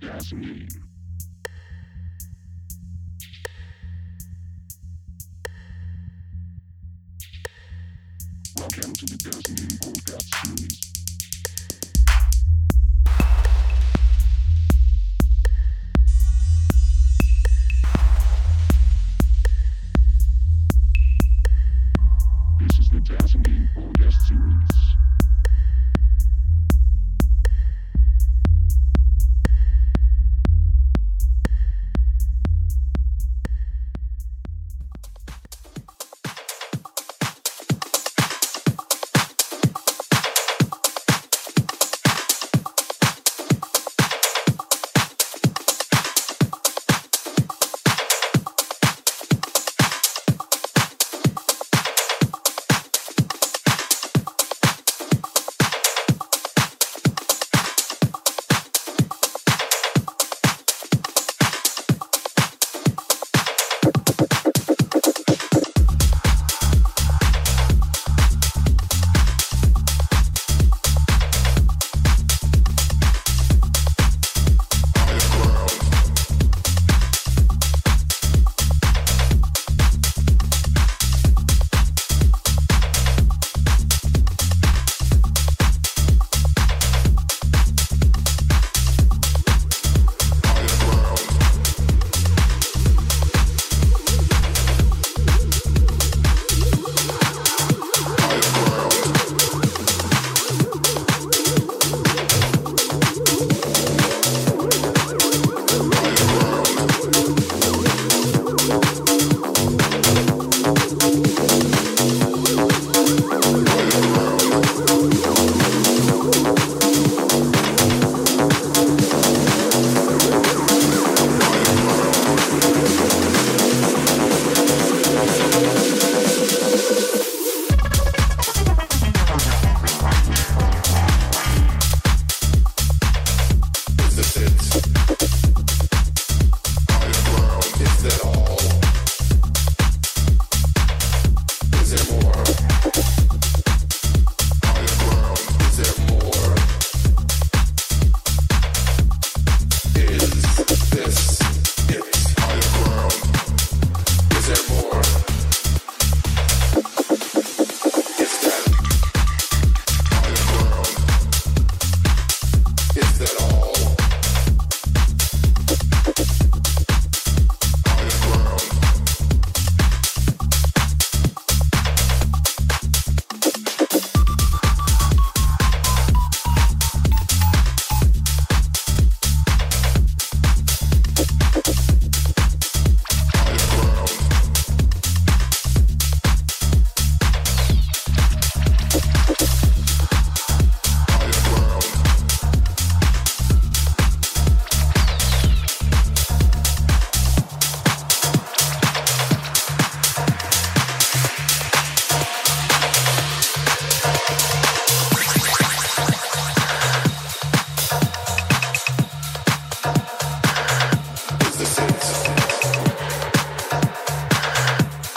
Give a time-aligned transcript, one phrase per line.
[0.00, 0.68] Gasoline.
[8.58, 10.85] Welcome to the Gasoline Podcast Series.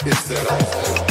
[0.06, 1.09] Is that all?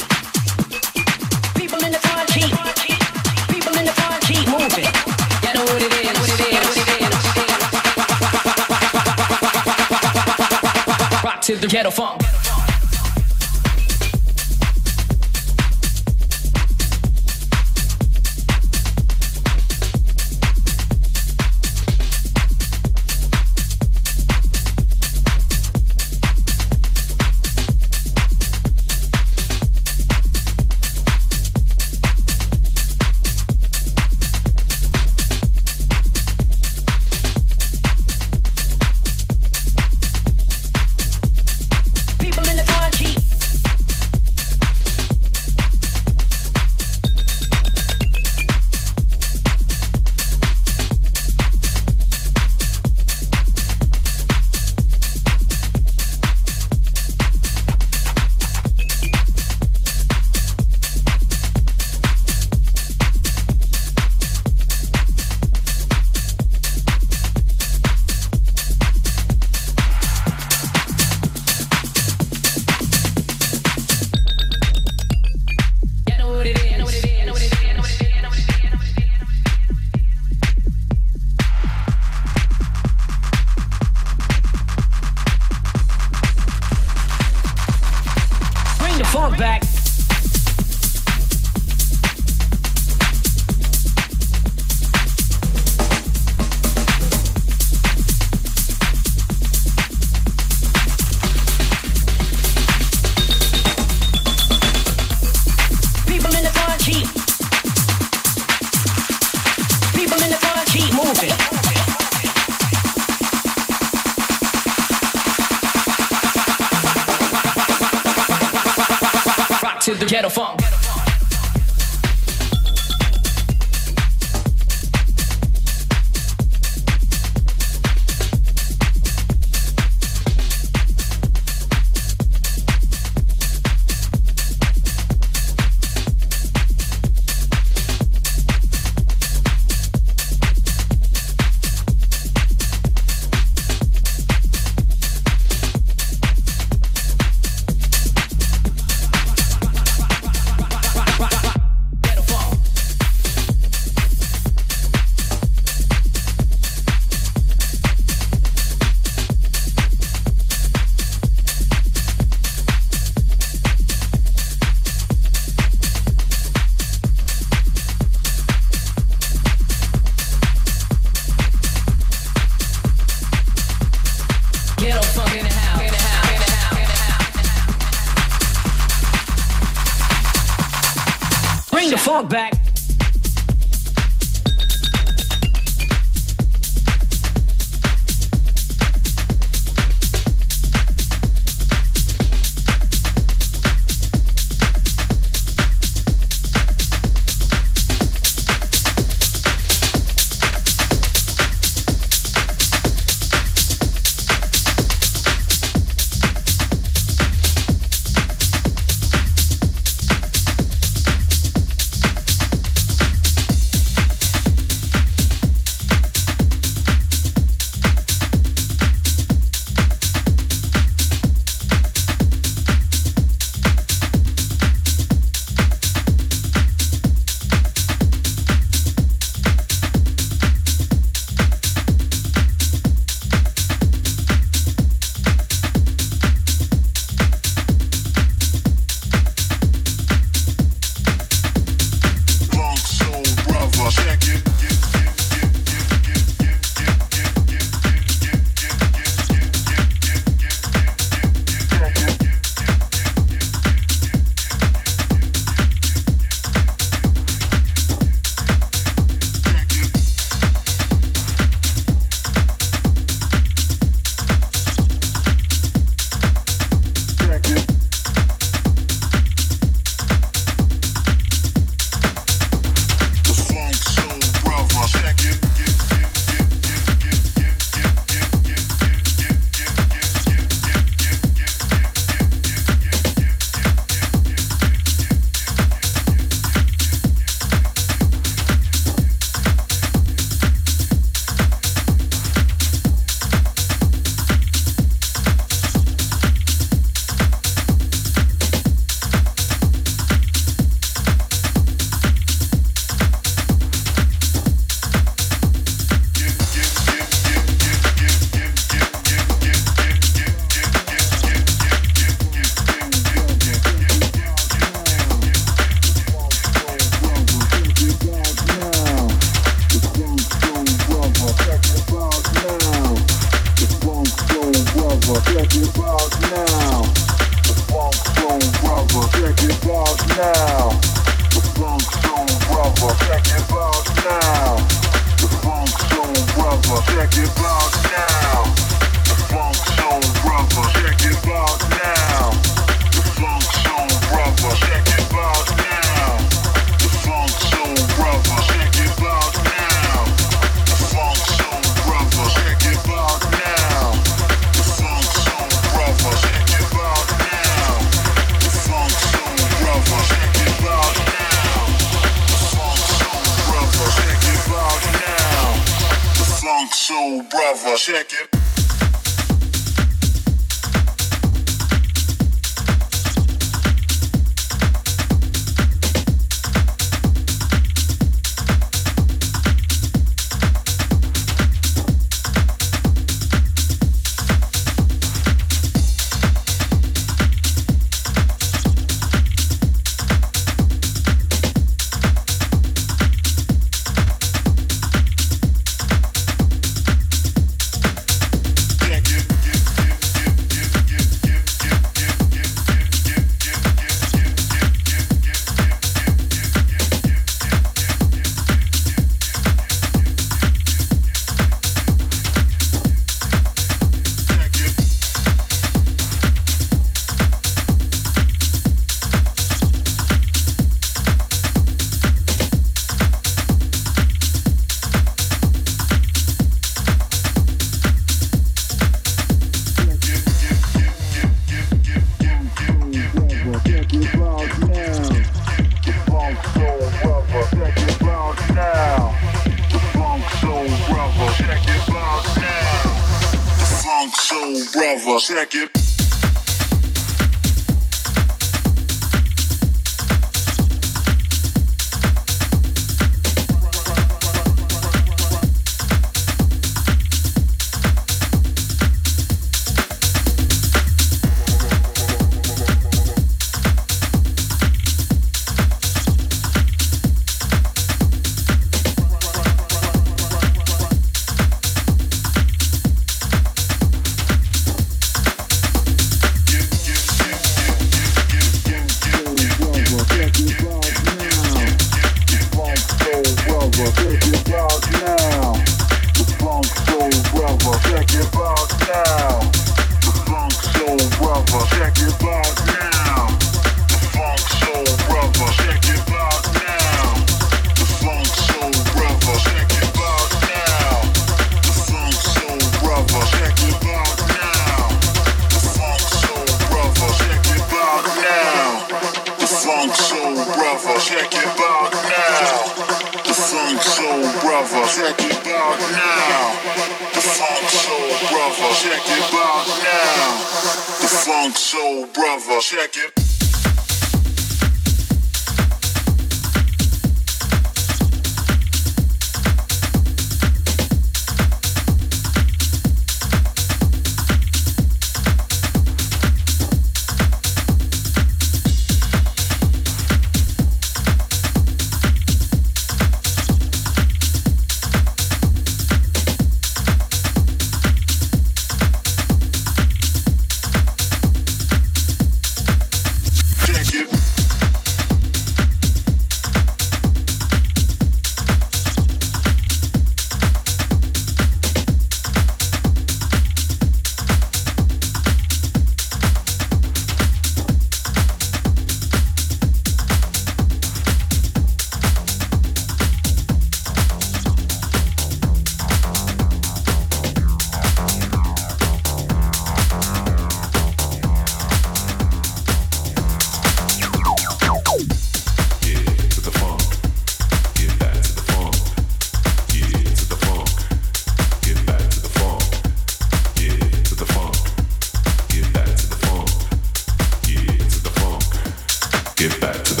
[599.41, 600.00] get back to the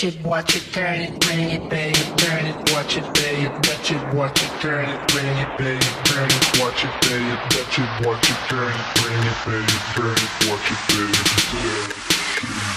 [0.00, 1.92] Watch it, watch it, turn it, bring it, baby.
[2.16, 3.50] Turn it, watch it, babe.
[3.52, 5.84] Watch it, watch it, turn it, bring it, baby.
[6.04, 7.38] Turn it, watch it, babe.
[7.52, 9.76] Watch it, watch it, turn it, bring it, baby.
[9.92, 10.80] Turn it, watch it,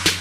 [0.04, 0.13] babe.